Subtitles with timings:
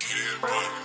[0.00, 0.83] Can't.